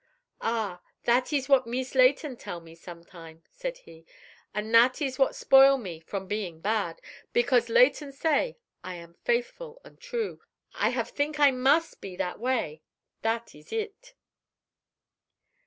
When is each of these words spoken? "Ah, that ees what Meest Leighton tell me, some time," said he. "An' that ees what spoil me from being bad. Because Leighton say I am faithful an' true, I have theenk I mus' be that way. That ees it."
"Ah, 0.41 0.81
that 1.03 1.31
ees 1.31 1.47
what 1.47 1.67
Meest 1.67 1.93
Leighton 1.93 2.35
tell 2.35 2.59
me, 2.59 2.73
some 2.73 3.03
time," 3.03 3.43
said 3.51 3.77
he. 3.77 4.03
"An' 4.51 4.71
that 4.71 4.99
ees 4.99 5.19
what 5.19 5.35
spoil 5.35 5.77
me 5.77 5.99
from 5.99 6.25
being 6.25 6.59
bad. 6.59 6.99
Because 7.33 7.69
Leighton 7.69 8.11
say 8.11 8.57
I 8.83 8.95
am 8.95 9.13
faithful 9.13 9.79
an' 9.85 9.97
true, 9.97 10.41
I 10.73 10.89
have 10.89 11.13
theenk 11.13 11.37
I 11.37 11.51
mus' 11.51 11.93
be 11.93 12.15
that 12.15 12.39
way. 12.39 12.81
That 13.21 13.53
ees 13.53 13.71
it." 13.71 14.15